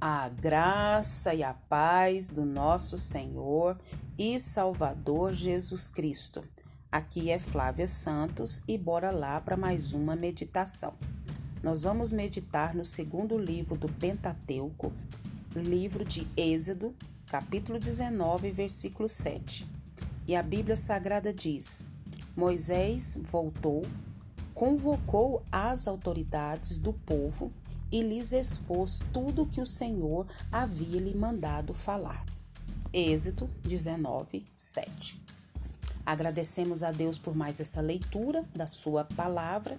[0.00, 3.76] A graça e a paz do nosso Senhor
[4.16, 6.44] e Salvador Jesus Cristo.
[6.90, 10.94] Aqui é Flávia Santos e bora lá para mais uma meditação.
[11.64, 14.92] Nós vamos meditar no segundo livro do Pentateuco,
[15.56, 16.94] livro de Êxodo,
[17.26, 19.66] capítulo 19, versículo 7.
[20.28, 21.88] E a Bíblia Sagrada diz:
[22.36, 23.84] Moisés voltou,
[24.54, 27.52] convocou as autoridades do povo
[27.90, 32.24] e lhes expôs tudo o que o Senhor havia lhe mandado falar.
[32.92, 35.20] Êxodo 19, 7.
[36.04, 39.78] Agradecemos a Deus por mais essa leitura da Sua palavra.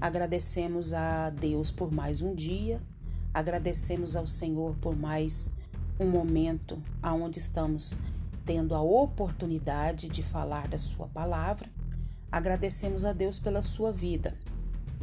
[0.00, 2.80] Agradecemos a Deus por mais um dia.
[3.32, 5.52] Agradecemos ao Senhor por mais
[6.00, 7.96] um momento aonde estamos
[8.44, 11.70] tendo a oportunidade de falar da Sua palavra.
[12.30, 14.34] Agradecemos a Deus pela sua vida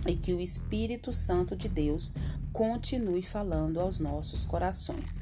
[0.07, 2.13] e que o Espírito Santo de Deus
[2.51, 5.21] continue falando aos nossos corações.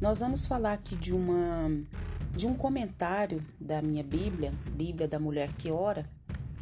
[0.00, 1.70] Nós vamos falar aqui de uma
[2.34, 6.06] de um comentário da minha Bíblia, Bíblia da Mulher que Ora,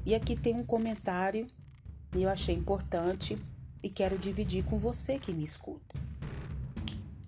[0.06, 1.48] e aqui tem um comentário
[2.14, 3.36] e eu achei importante
[3.82, 5.98] e quero dividir com você que me escuta.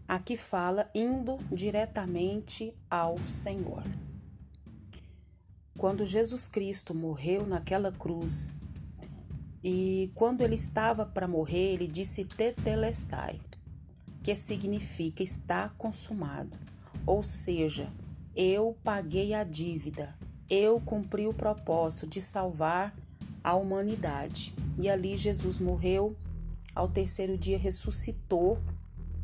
[0.06, 3.82] Aqui fala indo diretamente ao Senhor.
[5.77, 8.55] Quando Jesus Cristo morreu naquela cruz
[9.62, 13.40] e quando ele estava para morrer, ele disse tetelestai,
[14.22, 16.58] que significa está consumado.
[17.06, 17.88] Ou seja,
[18.34, 20.14] eu paguei a dívida,
[20.48, 22.94] eu cumpri o propósito de salvar
[23.42, 24.54] a humanidade.
[24.78, 26.16] E ali Jesus morreu,
[26.74, 28.58] ao terceiro dia ressuscitou,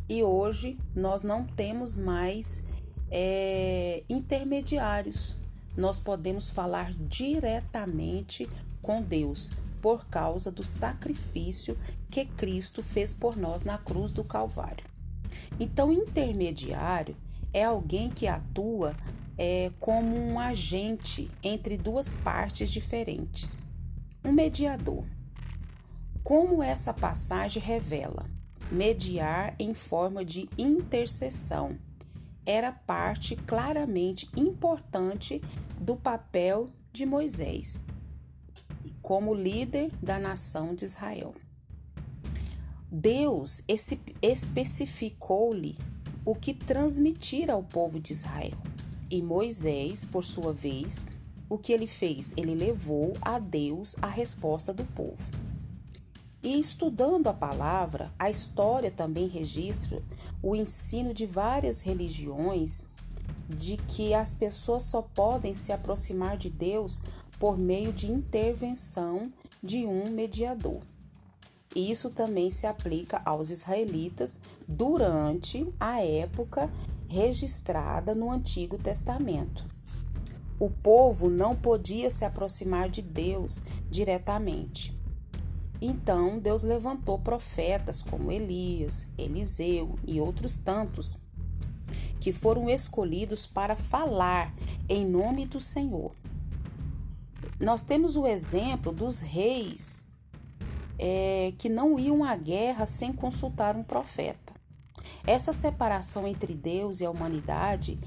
[0.09, 2.63] e hoje nós não temos mais
[3.11, 5.37] é, intermediários.
[5.77, 8.49] Nós podemos falar diretamente
[8.81, 9.53] com Deus
[9.83, 11.77] por causa do sacrifício
[12.09, 14.87] que Cristo fez por nós na cruz do Calvário.
[15.59, 17.17] Então, intermediário
[17.53, 18.97] é alguém que atua
[19.37, 23.61] é, como um agente entre duas partes diferentes,
[24.25, 25.05] um mediador.
[26.23, 28.31] Como essa passagem revela,
[28.71, 31.77] mediar em forma de intercessão
[32.47, 35.43] era parte claramente importante
[35.81, 37.85] do papel de Moisés
[39.03, 41.35] como líder da nação de Israel.
[42.91, 43.65] Deus
[44.23, 45.77] especificou-lhe
[46.25, 48.57] o que transmitir ao povo de Israel.
[49.11, 51.07] E Moisés, por sua vez,
[51.49, 52.33] o que ele fez?
[52.37, 55.31] Ele levou a Deus a resposta do povo.
[56.43, 60.03] E estudando a palavra, a história também registra
[60.43, 62.85] o ensino de várias religiões
[63.49, 67.01] de que as pessoas só podem se aproximar de Deus
[67.43, 70.79] por meio de intervenção de um mediador.
[71.75, 74.39] Isso também se aplica aos israelitas
[74.69, 76.71] durante a época
[77.09, 79.65] registrada no Antigo Testamento.
[80.57, 84.97] O povo não podia se aproximar de Deus diretamente.
[85.81, 91.19] Então, Deus levantou profetas como Elias, Eliseu e outros tantos
[92.21, 94.55] que foram escolhidos para falar
[94.89, 96.22] em nome do Senhor
[97.63, 100.09] nós temos o exemplo dos reis
[100.99, 104.53] é, que não iam à guerra sem consultar um profeta.
[105.25, 108.01] Essa separação entre Deus e a humanidade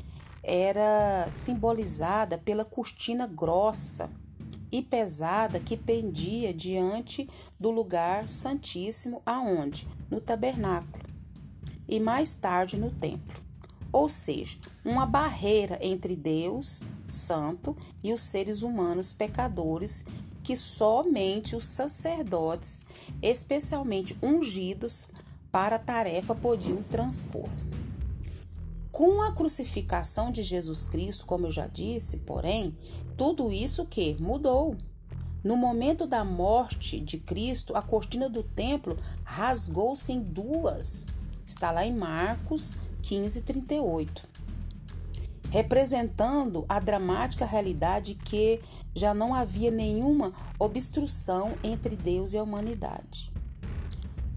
[0.43, 4.11] era simbolizada pela cortina grossa
[4.69, 9.87] e pesada que pendia diante do lugar santíssimo aonde?
[10.11, 11.05] No tabernáculo
[11.87, 13.44] e mais tarde no templo
[13.95, 20.03] ou seja, uma barreira entre Deus, santo, e os seres humanos pecadores
[20.43, 22.85] que somente os sacerdotes,
[23.21, 25.07] especialmente ungidos
[25.49, 27.47] para a tarefa, podiam transpor.
[28.91, 32.75] Com a crucificação de Jesus Cristo, como eu já disse, porém,
[33.15, 34.75] tudo isso que mudou.
[35.41, 41.07] No momento da morte de Cristo, a cortina do templo rasgou-se em duas.
[41.45, 42.75] Está lá em Marcos
[43.07, 44.23] 1538,
[45.51, 48.59] representando a dramática realidade que
[48.93, 53.31] já não havia nenhuma obstrução entre Deus e a humanidade.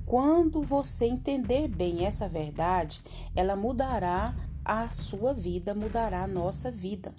[0.05, 3.03] Quando você entender bem essa verdade,
[3.35, 4.35] ela mudará
[4.65, 7.15] a sua vida, mudará a nossa vida.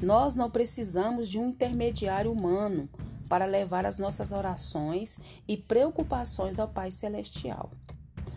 [0.00, 2.88] Nós não precisamos de um intermediário humano
[3.28, 5.18] para levar as nossas orações
[5.48, 7.70] e preocupações ao Pai Celestial.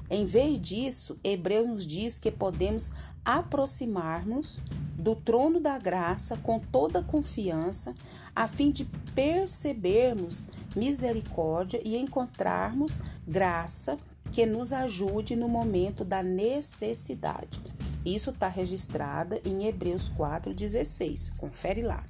[0.10, 2.94] Em vez disso, Hebreus nos diz que podemos
[3.26, 4.62] aproximar-nos
[4.98, 7.94] do trono da graça com toda confiança,
[8.36, 13.98] a fim de percebermos misericórdia e encontrarmos graça
[14.32, 17.60] que nos ajude no momento da necessidade.
[18.06, 21.34] Isso está registrado em Hebreus 4,16.
[21.38, 22.06] Confere lá.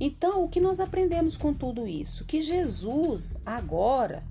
[0.00, 2.24] Então, o que nós aprendemos com tudo isso?
[2.24, 4.22] Que Jesus agora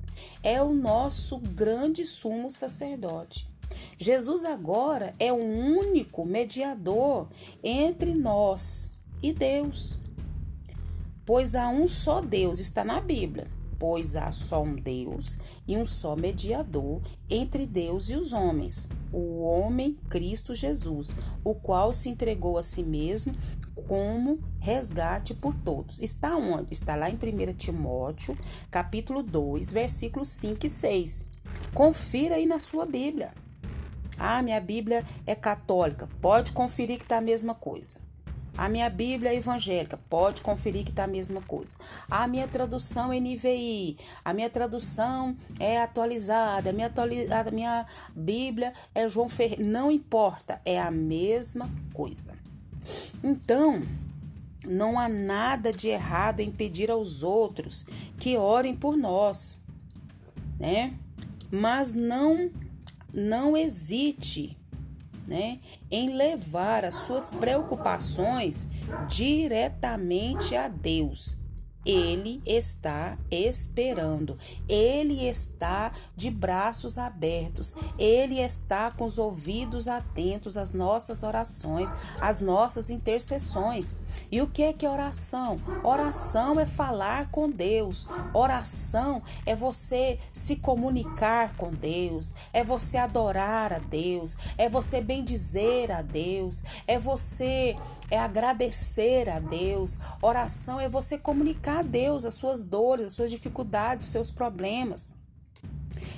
[0.43, 3.49] é o nosso grande sumo sacerdote.
[3.97, 7.27] Jesus agora é o único mediador
[7.63, 9.99] entre nós e Deus.
[11.25, 13.47] Pois há um só Deus, está na Bíblia.
[13.81, 19.41] Pois há só um Deus e um só mediador entre Deus e os homens, o
[19.41, 23.33] homem Cristo Jesus, o qual se entregou a si mesmo
[23.87, 25.99] como resgate por todos.
[25.99, 26.71] Está onde?
[26.71, 28.37] Está lá em 1 Timóteo,
[28.69, 31.29] capítulo 2, versículos 5 e 6.
[31.73, 33.33] Confira aí na sua Bíblia.
[34.15, 36.07] Ah, minha Bíblia é católica.
[36.21, 37.97] Pode conferir que está a mesma coisa.
[38.57, 41.75] A minha Bíblia é evangélica, pode conferir que está a mesma coisa.
[42.09, 47.85] A minha tradução é NVI, a minha tradução é atualizada, a minha, atualizada, a minha
[48.13, 49.63] Bíblia é João Ferreira.
[49.63, 52.33] Não importa, é a mesma coisa.
[53.23, 53.81] Então,
[54.65, 57.85] não há nada de errado em pedir aos outros
[58.19, 59.61] que orem por nós,
[60.59, 60.93] né?
[61.49, 62.51] Mas não
[63.13, 64.57] não hesite
[65.31, 68.67] né, em levar as suas preocupações
[69.07, 71.40] diretamente a Deus
[71.85, 74.37] ele está esperando,
[74.69, 82.39] ele está de braços abertos, ele está com os ouvidos atentos às nossas orações, às
[82.39, 83.97] nossas intercessões.
[84.31, 85.59] E o que é que é oração?
[85.83, 93.73] Oração é falar com Deus, oração é você se comunicar com Deus, é você adorar
[93.73, 97.75] a Deus, é você bendizer a Deus, é você
[98.11, 99.97] é agradecer a Deus.
[100.21, 105.13] Oração é você comunicar a Deus as suas dores, as suas dificuldades, os seus problemas.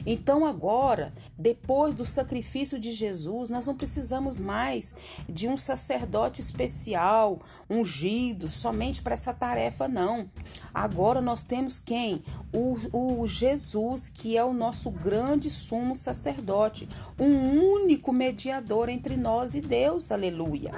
[0.06, 4.94] Então, agora, depois do sacrifício de Jesus, nós não precisamos mais
[5.28, 10.30] de um sacerdote especial, ungido, somente para essa tarefa, não.
[10.74, 12.24] Agora nós temos quem?
[12.54, 16.88] O, o Jesus, que é o nosso grande sumo sacerdote,
[17.20, 20.72] um único mediador entre nós e Deus, aleluia.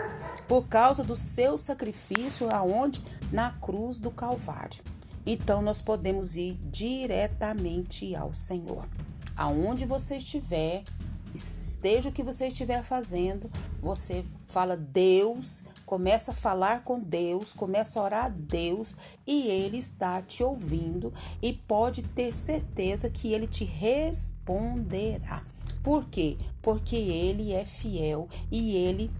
[0.48, 3.04] Por causa do seu sacrifício, aonde?
[3.32, 4.84] Na cruz do Calvário.
[5.26, 8.88] Então nós podemos ir diretamente ao Senhor
[9.36, 10.84] aonde você estiver,
[11.34, 13.50] esteja o que você estiver fazendo,
[13.82, 18.96] você fala Deus, começa a falar com Deus, começa a orar a Deus
[19.28, 25.44] e Ele está te ouvindo e pode ter certeza que Ele te responderá.
[25.84, 26.38] Por quê?
[26.62, 29.12] Porque Ele é fiel e Ele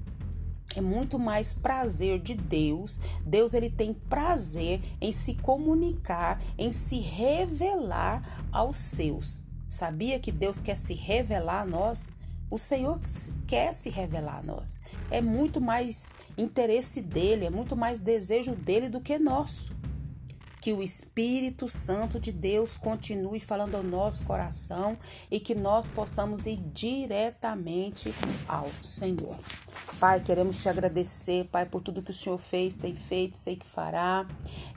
[0.76, 3.00] é muito mais prazer de Deus.
[3.26, 9.40] Deus ele tem prazer em se comunicar, em se revelar aos seus.
[9.68, 12.14] Sabia que Deus quer se revelar a nós?
[12.50, 13.00] O Senhor
[13.48, 14.80] quer se revelar a nós.
[15.10, 19.74] É muito mais interesse dele, é muito mais desejo dele do que nosso.
[20.62, 24.98] Que o Espírito Santo de Deus continue falando ao nosso coração
[25.30, 28.14] e que nós possamos ir diretamente
[28.48, 29.38] ao Senhor.
[30.00, 33.66] Pai, queremos te agradecer, Pai, por tudo que o Senhor fez, tem feito, sei que
[33.66, 34.28] fará.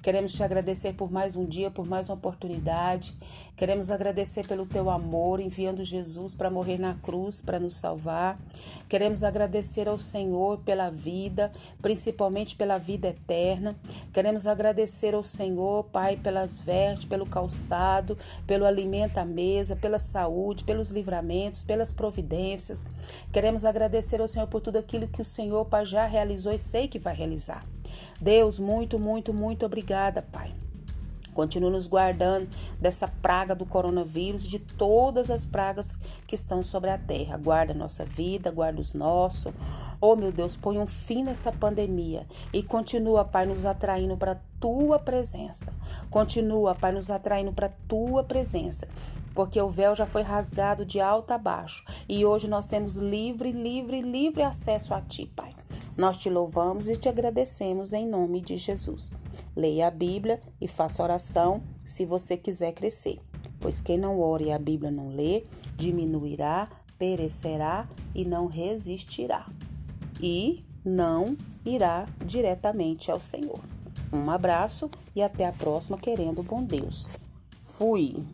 [0.03, 3.17] Queremos te agradecer por mais um dia, por mais uma oportunidade.
[3.59, 8.39] Queremos agradecer pelo teu amor, enviando Jesus para morrer na cruz, para nos salvar.
[8.89, 11.51] Queremos agradecer ao Senhor pela vida,
[11.83, 13.77] principalmente pela vida eterna.
[14.13, 20.63] Queremos agradecer ao Senhor, Pai, pelas vestes, pelo calçado, pelo alimento à mesa, pela saúde,
[20.63, 22.87] pelos livramentos, pelas providências.
[23.33, 26.87] Queremos agradecer ao Senhor por tudo aquilo que o Senhor, Pai, já realizou e sei
[26.87, 27.67] que vai realizar.
[28.21, 30.68] Deus, muito, muito, muito obrigada, Pai.
[31.39, 36.91] Continue nos guardando dessa praga do coronavírus e de todas as pragas que estão sobre
[36.91, 37.37] a terra.
[37.37, 39.55] Guarda a nossa vida, guarda os nossos.
[40.01, 44.39] Oh, meu Deus, põe um fim nessa pandemia e continua, Pai, nos atraindo para a
[44.59, 45.73] tua presença.
[46.11, 48.89] Continua, Pai, nos atraindo para a tua presença
[49.33, 53.53] porque o véu já foi rasgado de alto a baixo e hoje nós temos livre,
[53.53, 55.55] livre, livre acesso a Ti, Pai.
[55.99, 59.13] Nós te louvamos e te agradecemos em nome de Jesus.
[59.57, 63.19] Leia a Bíblia e faça oração se você quiser crescer,
[63.59, 65.43] pois quem não ore e a Bíblia não lê,
[65.77, 69.45] diminuirá, perecerá e não resistirá.
[70.23, 71.37] E não
[71.67, 73.59] irá diretamente ao Senhor.
[74.13, 77.09] Um abraço e até a próxima, querendo bom Deus.
[77.61, 78.25] Fui!